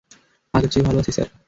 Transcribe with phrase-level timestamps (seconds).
[0.53, 1.29] আগের চেয়ে ভালো আছি, স্যার।